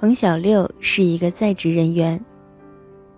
[0.00, 2.18] 彭小六是一个在职人员，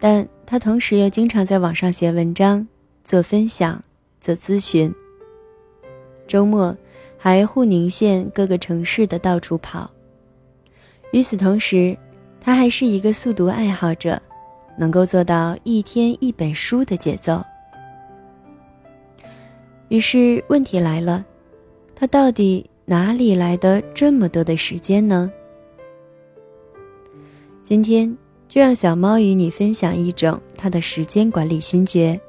[0.01, 2.67] 但他同时又经常在网上写文章、
[3.05, 3.81] 做分享、
[4.21, 4.93] 做咨询。
[6.27, 6.77] 周末
[7.17, 9.89] 还沪宁县各个城市的到处跑。
[11.13, 11.97] 与此同时，
[12.41, 14.21] 他还是一个速读爱好者，
[14.77, 17.41] 能够做到一天一本书的节奏。
[19.87, 21.25] 于是问题来了，
[21.95, 25.33] 他到底哪里来的这么多的时间呢？
[27.63, 28.15] 今天
[28.49, 32.21] 就让小猫与你分享一种它的时间管理心诀，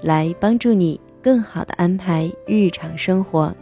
[0.00, 3.52] 来帮助你更好的安排日常生活。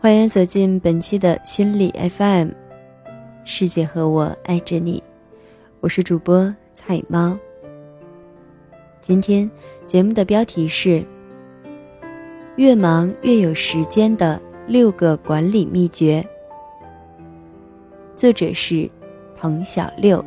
[0.00, 2.50] 欢迎走进本期的心理 FM，
[3.44, 5.02] 世界和我爱着你，
[5.80, 7.36] 我是主播菜猫。
[9.00, 9.50] 今天
[9.86, 11.04] 节目的标题是：
[12.54, 16.24] 越忙越有时间的六个管理秘诀。
[18.16, 18.90] 作者是
[19.36, 20.24] 彭小六。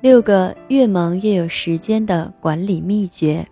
[0.00, 3.46] 六个越忙越有时间的管理秘诀。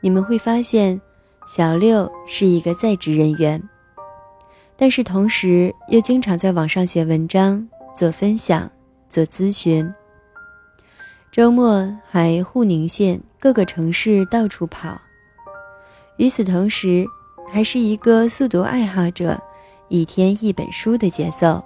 [0.00, 1.00] 你们会发现，
[1.48, 3.60] 小六是一个在职人员，
[4.76, 8.70] 但是同时又经常在网上写文章、做分享、
[9.08, 9.92] 做咨询。
[11.32, 15.00] 周末还沪宁县各个城市到处跑，
[16.18, 17.06] 与此同时，
[17.50, 19.42] 还是一个速读爱好者，
[19.88, 21.64] 一天一本书的节奏。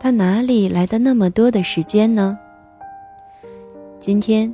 [0.00, 2.38] 他哪里来的那么多的时间呢？
[4.00, 4.50] 今天，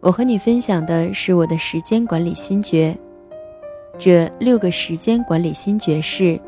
[0.00, 2.96] 我和你分享的是我的时间管理心诀。
[3.98, 6.40] 这六个时间管理心诀是：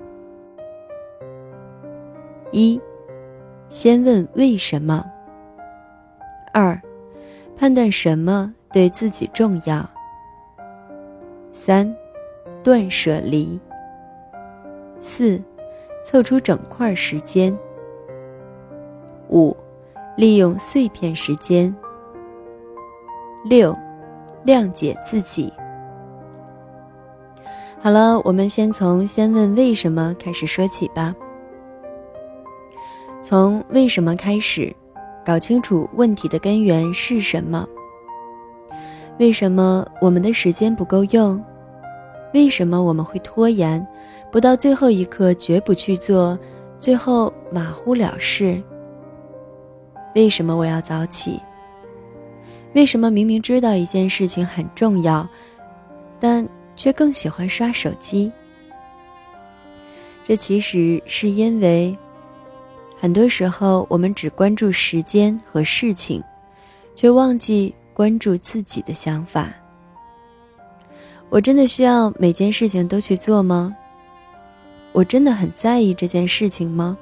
[2.50, 2.80] 一，
[3.68, 5.04] 先问为什么。
[6.54, 6.80] 二，
[7.58, 9.84] 判断什么对自己重要。
[11.52, 11.92] 三，
[12.62, 13.58] 断舍离。
[15.00, 15.42] 四，
[16.04, 17.52] 凑出整块时间。
[19.28, 19.54] 五，
[20.16, 21.74] 利用碎片时间。
[23.44, 23.74] 六，
[24.46, 25.52] 谅解自己。
[27.80, 31.12] 好了，我们先从先问为什么开始说起吧。
[33.20, 34.72] 从为什么开始？
[35.24, 37.66] 搞清楚问题的根源是什么？
[39.18, 41.42] 为什么我们的时间不够用？
[42.34, 43.84] 为什么我们会拖延，
[44.30, 46.38] 不到最后一刻绝不去做，
[46.78, 48.62] 最后马虎了事？
[50.14, 51.40] 为什么我要早起？
[52.74, 55.26] 为什么明明知道一件事情很重要，
[56.20, 56.46] 但
[56.76, 58.30] 却更喜欢刷手机？
[60.22, 61.96] 这其实是因为。
[63.04, 66.24] 很多时候，我们只关注时间和事情，
[66.96, 69.52] 却忘记关注自己的想法。
[71.28, 73.76] 我真的需要每件事情都去做吗？
[74.92, 76.96] 我真的很在意这件事情吗？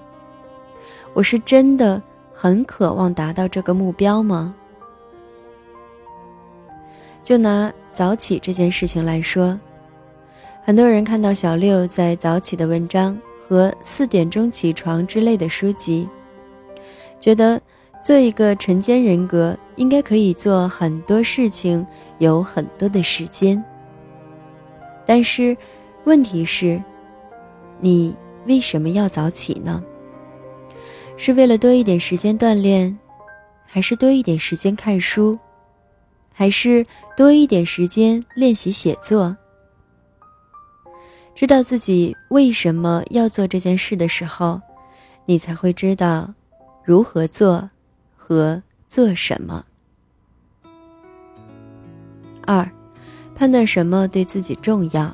[1.14, 2.02] 我是真的
[2.34, 4.52] 很渴望达到这个目标吗？
[7.22, 9.56] 就拿早起这件事情来说，
[10.64, 13.16] 很多人看到小六在早起的文章。
[13.52, 16.08] 和四点钟起床之类的书籍，
[17.20, 17.60] 觉得
[18.02, 21.86] 做一个晨间人格应该可以做很多事情，
[22.16, 23.62] 有很多的时间。
[25.04, 25.54] 但是，
[26.04, 26.82] 问题是，
[27.78, 29.84] 你为什么要早起呢？
[31.19, 32.98] 是为了多一点时间锻炼，
[33.66, 35.38] 还是多一点时间看书，
[36.32, 36.86] 还是
[37.19, 39.36] 多一点时间练习写作？
[41.34, 44.61] 知道自己为什么要做这件事的时候，
[45.25, 46.32] 你才会知道
[46.84, 47.69] 如何做
[48.17, 49.64] 和做什么。
[52.44, 52.70] 二，
[53.34, 55.12] 判断什么对自己重要。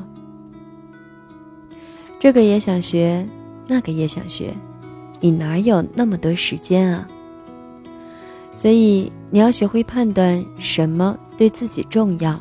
[2.19, 3.27] 这个也想学，
[3.67, 4.53] 那个也想学，
[5.21, 7.09] 你哪有那么多时间啊？
[8.55, 12.39] 所以你要学会判断什么对自己重要。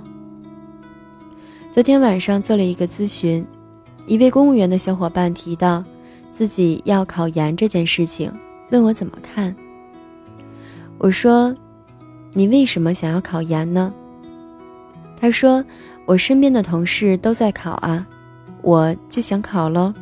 [1.72, 3.46] 昨天晚上做了一个咨询。
[4.08, 5.84] 一位公务员的小伙伴提到，
[6.32, 8.32] 自己要考研这件事情，
[8.72, 9.54] 问我怎么看。
[10.98, 11.54] 我说
[12.32, 13.94] ：“你为什么想要考研呢？”
[15.20, 15.62] 他说
[16.08, 18.08] ：“我身边的同事都在考啊，
[18.62, 19.94] 我就想考喽。”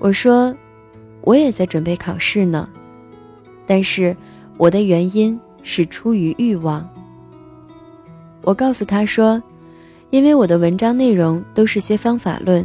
[0.00, 0.52] 我说
[1.22, 2.68] ：“我也在准备考试呢，
[3.66, 4.16] 但是
[4.56, 6.86] 我的原因是出于欲望。”
[8.42, 9.40] 我告诉他说。
[10.12, 12.62] 因为我的文章内容都是些方法论，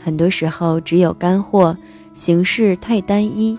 [0.00, 1.76] 很多时候只有干货，
[2.14, 3.58] 形式太单一。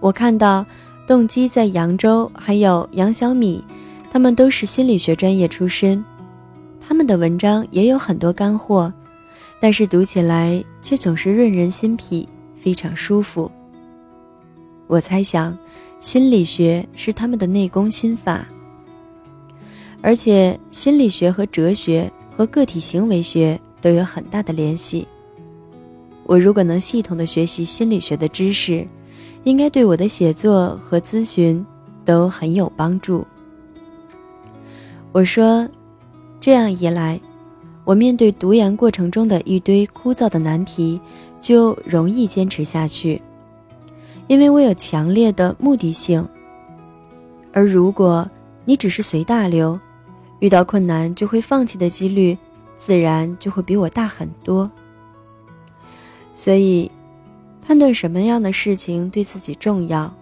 [0.00, 0.64] 我看到
[1.06, 3.62] 动机在扬州，还有杨小米，
[4.10, 6.02] 他们都是心理学专业出身，
[6.80, 8.90] 他们的文章也有很多干货，
[9.60, 12.26] 但是读起来却总是润人心脾，
[12.56, 13.50] 非常舒服。
[14.86, 15.54] 我猜想，
[16.00, 18.46] 心理学是他们的内功心法，
[20.04, 25.08] 而且心理学和哲学和个体行为学都有很大的联系。
[26.24, 28.86] 我如果能系统的学习心理学的知识，
[29.44, 31.64] 应该对我的写作和咨询
[32.04, 33.26] 都很有帮助。
[35.10, 35.66] 我说，
[36.38, 37.18] 这样一来，
[37.86, 41.00] 我面对读研过程中的一堆枯燥的难题，
[41.40, 43.22] 就容易坚持下去，
[44.26, 46.28] 因为我有强烈的目的性。
[47.54, 48.28] 而如果
[48.66, 49.80] 你只是随大流，
[50.44, 52.36] 遇到困难就会放弃的几率，
[52.76, 54.70] 自然就会比我大很多。
[56.34, 56.90] 所以，
[57.66, 60.14] 判断什么样的事情对自己重要，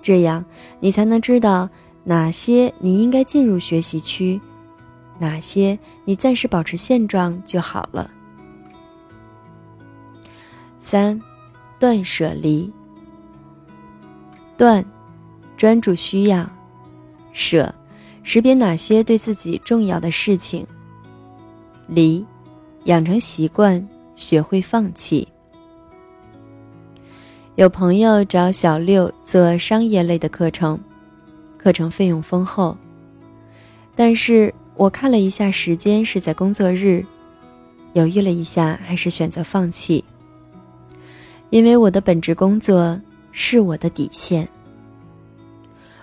[0.00, 0.42] 这样
[0.80, 1.68] 你才能知道
[2.02, 4.40] 哪些你应该进入学习区，
[5.18, 8.10] 哪些你暂时保持现状就好了。
[10.78, 11.20] 三，
[11.78, 12.72] 断舍离。
[14.56, 14.82] 断，
[15.58, 16.46] 专注需要；
[17.32, 17.74] 舍，
[18.22, 20.64] 识别哪些对自己重要的事情；
[21.88, 22.24] 离，
[22.84, 25.26] 养成习惯，学会放弃。
[27.56, 30.80] 有朋友找小六做商业类的课程，
[31.58, 32.76] 课程费用丰厚。
[33.94, 37.04] 但是我看了一下时间是在工作日，
[37.92, 40.02] 犹豫了一下，还是选择放弃。
[41.50, 42.98] 因为我的本职工作
[43.32, 44.48] 是我的底线。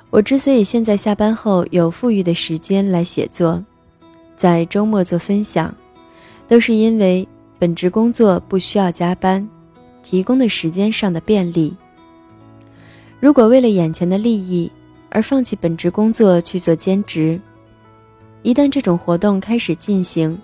[0.10, 3.64] 我之所以现在下班后有富裕的时间来写作，
[4.36, 5.74] 在周末做分享，
[6.48, 7.28] 都是因为
[7.58, 9.48] 本职工作不需要加班。
[10.02, 11.76] 提供的时间上的便利。
[13.20, 14.72] 如果为了眼前的利益
[15.12, 17.40] 而放弃本职工作去做兼职，
[18.42, 20.36] 一旦这种活动开始进行，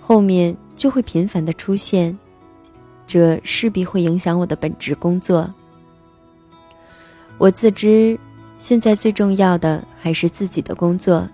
[0.00, 2.16] 后面就会频繁的出现，
[3.04, 5.52] 这势必会影响我的本职工作。
[7.36, 8.16] 我自知
[8.60, 11.26] 现在最重要的还是自己的工作，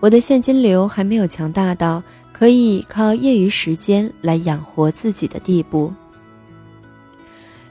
[0.00, 2.02] 我的现金流还没有强大到
[2.32, 5.92] 可以靠业余时间来养活自己的地步。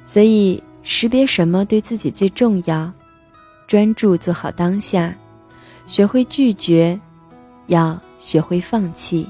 [0.06, 2.90] 所以，识别什么对自己最重要，
[3.68, 5.14] 专注做好当下，
[5.86, 6.98] 学会拒绝，
[7.68, 9.28] 要学会放弃。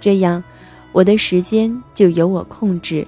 [0.00, 0.42] 这样，
[0.90, 3.06] 我的时间就由我控制，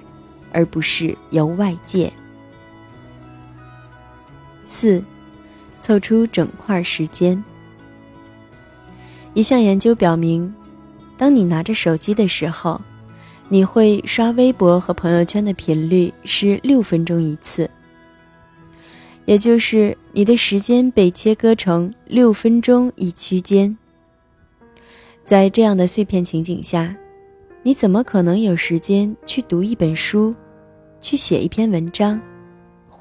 [0.53, 2.11] 而不是由外界。
[4.63, 5.03] 四，
[5.79, 7.41] 凑出整块时间。
[9.33, 10.53] 一项研究表明，
[11.17, 12.81] 当你拿着手机的时候。
[13.49, 17.69] 你会刷微博和朋友圈的频率是六分钟一次，
[19.25, 23.77] 也就是你的时间被切割成六分钟一区间。
[25.23, 26.95] 在这样的碎片情景下，
[27.61, 30.33] 你怎么可能有时间去读一本书，
[30.99, 32.19] 去写一篇文章，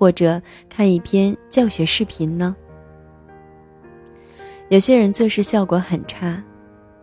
[0.02, 2.56] 或者看一篇教学视频呢？
[4.68, 6.42] 有些人做事效果很差，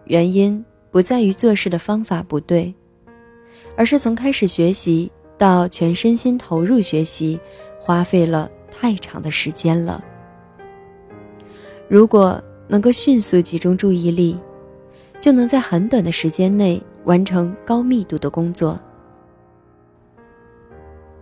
[0.03, 2.75] 原因不在于做事的方法不对。
[3.77, 7.39] 而是从开始学习到全身心投入学习，
[7.79, 10.03] 花费了太长的时间了。
[11.88, 14.38] 如果能够迅速集中注意力，
[15.22, 18.77] 就能在很短的时间内完成高密度的工作。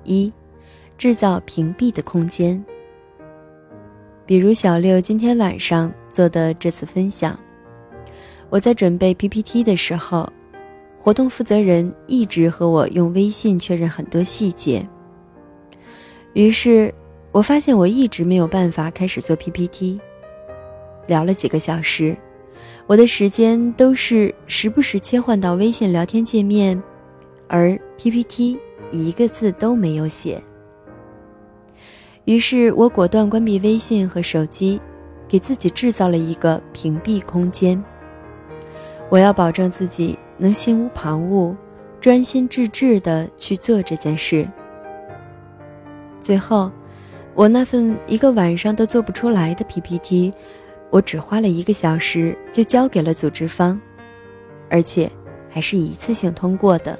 [0.03, 0.33] 一，
[0.97, 2.63] 制造屏蔽的空间。
[4.25, 7.39] 比如小六今天晚上做的这次分享，
[8.49, 10.27] 我在准备 PPT 的时候。
[10.99, 14.85] 活动负责人一直和我用微信确认很多细节，
[16.33, 16.93] 于是
[17.31, 20.01] 我发现我一直没有办法开始做 PPT。
[21.05, 22.17] 聊了几个小时，
[22.87, 26.83] 我的时间都是时不时切换到微信聊天界面，
[27.47, 28.59] 而 PPT
[28.91, 30.43] 一个字都没有写。
[32.27, 34.79] 于是我果断关闭微信和手机，
[35.27, 37.83] 给自己制造了一个屏蔽空间。
[39.09, 40.19] 我要保证自己。
[40.39, 41.55] 能心无旁骛、
[41.99, 44.47] 专心致志地去做这件事。
[46.21, 46.71] 最后，
[47.33, 50.31] 我那份一个晚上都做不出来的 PPT，
[50.91, 53.81] 我只花了一个小时就交给了组织方，
[54.69, 55.11] 而且
[55.49, 56.95] 还是一次性通过的。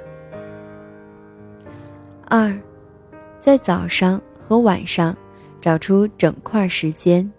[2.26, 2.52] 二，
[3.38, 5.14] 在早上和晚上
[5.60, 7.30] 找出整块时间。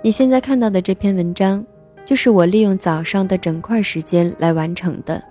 [0.00, 1.64] 你现在看到的这篇文章。
[2.08, 5.22] 就是我利用早上的整块时间来完成的。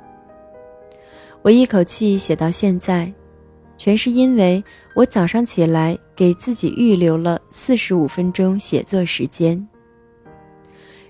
[1.41, 3.11] 我一口气写到现在，
[3.79, 4.63] 全是因为
[4.93, 9.67] 我早上起来给自己预留了四十五分钟写作时间。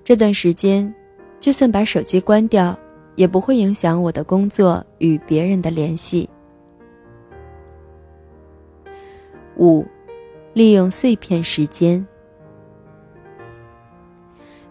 [0.06, 0.96] 这段时间，
[1.38, 2.74] 就算把手机关掉，
[3.18, 6.30] 也不会影响我的工作与别人的联系。
[9.58, 9.86] 五，
[10.54, 12.06] 利用碎片时间。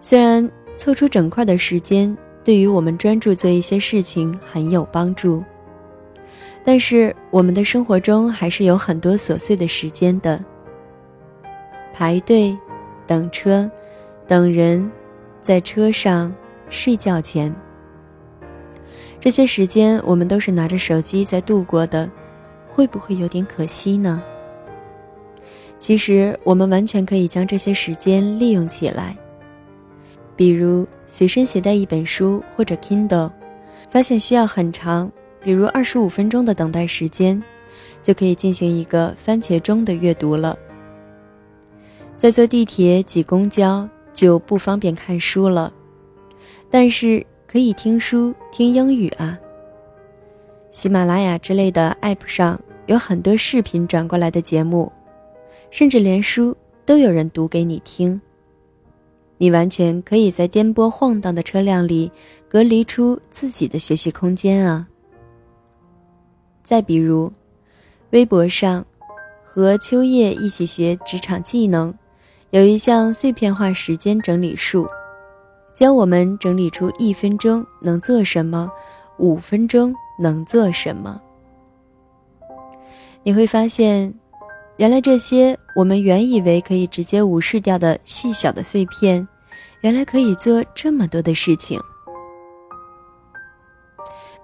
[0.00, 5.42] 虽然凑出整块的时间对于我们专注做一些事情很有帮助。
[6.64, 10.44] 但是我们的生活中还是有很多琐碎的时间的。
[11.94, 12.56] 排队、
[13.06, 13.70] 等车、
[14.26, 14.90] 等人，
[15.40, 16.34] 在车上、
[16.68, 17.54] 睡觉前，
[19.20, 22.10] 这些时间我们都是拿着手机在度过的，
[22.68, 24.20] 会不会有点可惜呢？
[25.78, 29.16] 其实我们完全可以将这些时间利用起来，
[30.34, 33.30] 比如随身携带一本书或者 Kindle，
[33.90, 35.10] 发现需要很长。
[35.42, 37.40] 比如二十五分钟的等待时间，
[38.02, 40.58] 就可以进行一个番茄钟的阅读了。
[42.16, 45.72] 在坐地铁、挤公交就不方便看书了，
[46.68, 49.38] 但是可以听书、听英语啊。
[50.72, 54.90] 喜马拉雅之类的 App 上有很多视频转过来的节目，
[55.70, 58.20] 甚至连书都有人读给你听。
[59.38, 62.10] 你完全可以在颠簸晃荡的车辆里
[62.48, 64.86] 隔离出自己的学习空间啊。
[66.62, 67.30] 再比如，
[68.10, 68.84] 微博上
[69.44, 71.94] 和秋叶一起学职场技能，
[72.50, 74.86] 有一项碎片化时间整理术，
[75.74, 78.70] 教我们整理出一分钟能做什么，
[79.18, 81.20] 五分钟能做什么。
[83.22, 84.14] 你会发现，
[84.76, 89.26] 原来这些我们原以为可以直接无视掉的细小的碎片，
[89.80, 91.80] 原来可以做这么多的事情。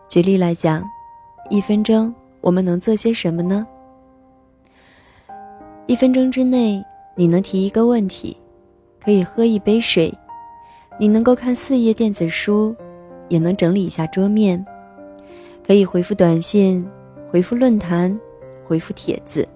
[0.08, 0.82] 举例来讲。
[1.50, 3.66] 一分钟，我们能做些什么呢？
[5.86, 6.82] 一分钟之内，
[7.14, 8.34] 你能提一个问题，
[9.04, 10.10] 可以喝一杯水，
[10.98, 12.74] 你能够看四页电子书，
[13.28, 14.64] 也能整理一下桌面，
[15.66, 16.88] 可以回复短信，
[17.30, 18.18] 回复论坛，
[18.64, 19.46] 回复帖子。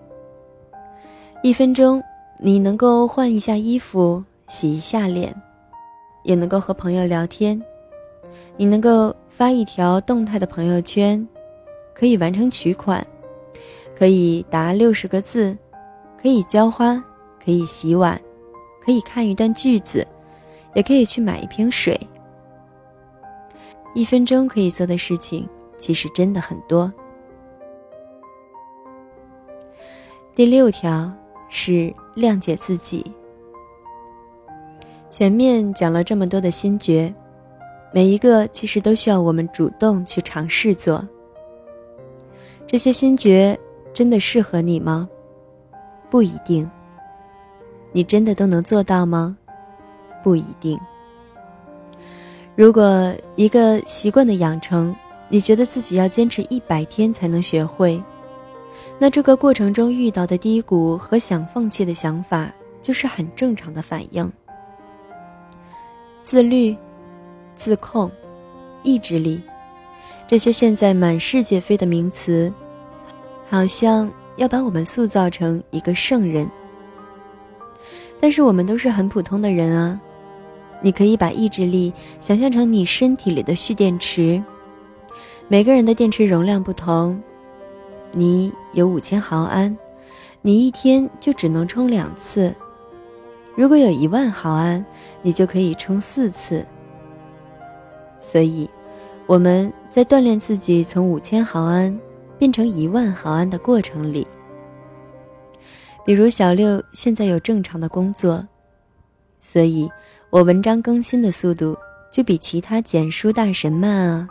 [1.46, 2.02] 一分钟，
[2.40, 5.32] 你能够换一下衣服，洗一下脸，
[6.24, 7.62] 也能够和朋友聊天，
[8.56, 11.24] 你能够发一条动态的朋友圈。
[11.94, 13.06] 可以完成取款，
[13.96, 15.56] 可以答六十个字，
[16.20, 16.96] 可以浇花，
[17.42, 18.20] 可以洗碗，
[18.84, 20.04] 可以看一段句子，
[20.74, 21.96] 也可以去买一瓶水。
[23.94, 25.48] 一分钟可以做的事情
[25.78, 26.92] 其实真的很多。
[30.34, 31.08] 第六条
[31.48, 33.04] 是谅解自己。
[35.08, 37.14] 前面讲了这么多的心诀，
[37.92, 41.06] 每一个其实都需要我们主动去尝试做。
[42.66, 43.58] 这些心诀
[43.92, 45.08] 真的适合你吗？
[46.10, 46.68] 不一定。
[47.92, 49.38] 你真的都能做到吗？
[50.22, 50.78] 不一定。
[52.54, 54.94] 如果一个习惯的养成，
[55.28, 58.02] 你觉得自己要坚持一百天才能学会，
[58.98, 62.50] 那这个过程中遇到的低谷和想放弃的想法，
[62.80, 64.30] 就是很正常的反应。
[66.22, 66.74] 自律、
[67.54, 68.10] 自控、
[68.82, 69.40] 意志力。
[70.26, 72.52] 这些现在满世界飞的名词，
[73.48, 76.50] 好像要把我们塑造成一个圣人。
[78.18, 80.00] 但是我们都是很普通的人啊！
[80.80, 84.42] 你可以把意志力想象成你身体里的蓄电池，
[85.48, 87.22] 每个人的电池容量不同。
[88.16, 89.76] 你有五千毫安，
[90.40, 92.50] 你一天就只能充两次；
[93.54, 94.82] 如果有一万毫安，
[95.20, 96.64] 你就可以充四次。
[98.18, 98.66] 所以。
[99.28, 101.98] 我们在锻炼自己从五千毫安
[102.38, 104.24] 变成一万毫安的过程里，
[106.04, 108.46] 比如小六现在有正常的工作，
[109.40, 109.90] 所以
[110.30, 111.76] 我文章更新的速度
[112.12, 114.28] 就比其他简书大神慢啊，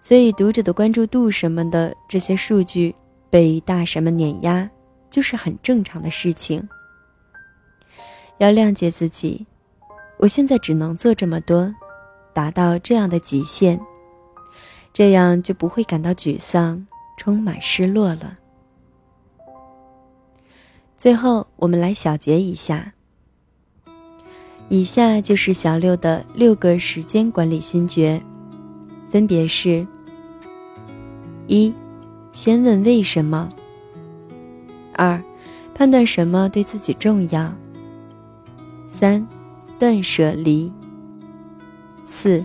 [0.00, 2.94] 所以读者的关注度什么的这些数据
[3.30, 4.68] 被大神们碾压，
[5.10, 6.68] 就是很正常的事情。
[8.38, 9.46] 要谅解自己，
[10.18, 11.72] 我现在只能做这么多，
[12.32, 13.80] 达到这样的极限。
[14.92, 16.86] 这样就不会感到沮丧、
[17.16, 18.36] 充满失落了。
[20.98, 22.92] 最后，我们来小结一下。
[24.68, 28.22] 以下就是小六的六个时间管理心诀，
[29.12, 29.86] 分别是：
[31.46, 31.70] 一、
[32.32, 33.46] 先问为什么；
[34.94, 35.22] 二、
[35.74, 37.52] 判断什么对自己重要；
[38.90, 39.28] 三、
[39.78, 40.72] 断舍离；
[42.06, 42.42] 四、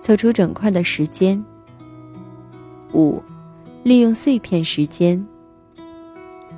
[0.00, 1.44] 凑出整块的时间。
[2.94, 3.22] 五，
[3.82, 5.22] 利用碎片时间。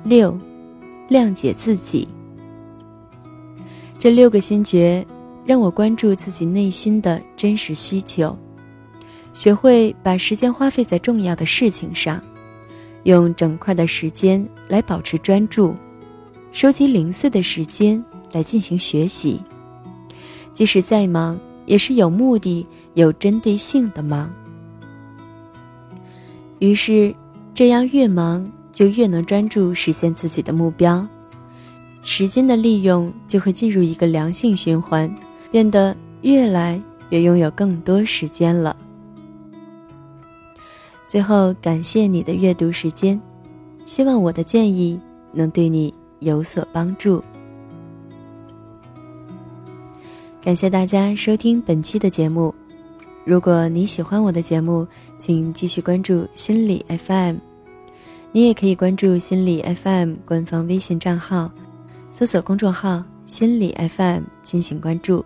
[0.05, 0.39] 六，
[1.09, 2.07] 谅解自己。
[3.99, 5.05] 这六个心诀
[5.45, 8.33] 让我关注自己内心的真实需求，
[9.39, 12.21] 学会把时间花费在重要的事情上，
[13.03, 15.73] 用整块的时间来保持专注，
[16.51, 18.03] 收集零碎的时间
[18.33, 19.39] 来进行学习。
[20.51, 24.29] 即使再忙，也是有目的、有针对性的忙。
[26.59, 27.15] 于是，
[27.53, 31.07] 这样越忙就越能专注实现自己的目标。
[32.03, 35.09] 时间的利用就会进入一个良性循环，
[35.49, 38.75] 变得越来越拥有更多时间了。
[41.09, 43.19] 最后，感谢你的阅读时间，
[43.83, 44.99] 希望我的建议
[45.33, 47.19] 能对你有所帮助。
[50.39, 52.53] 感谢大家收听本期的节目。
[53.25, 54.87] 如果你喜欢我的节目，
[55.17, 57.37] 请继续关注心理 FM。
[58.31, 61.51] 你也可以关注心理 FM 官方微信账号。
[62.11, 65.25] 搜索公众号“心理 FM” 进行关注，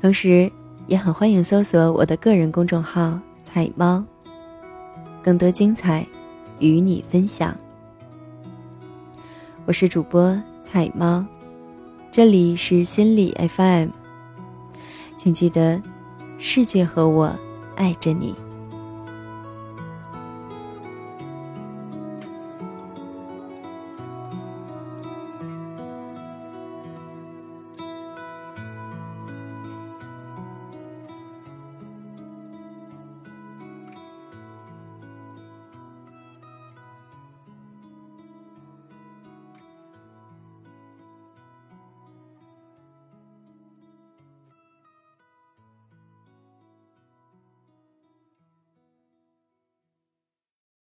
[0.00, 0.48] 同时
[0.86, 3.18] 也很欢迎搜索我的个人公众号
[3.52, 4.02] “彩猫”，
[5.22, 6.06] 更多精彩
[6.58, 7.54] 与你分享。
[9.66, 11.22] 我是主播彩猫，
[12.10, 13.90] 这里是心理 FM，
[15.18, 15.78] 请记得，
[16.38, 17.30] 世界和我
[17.76, 18.34] 爱着你。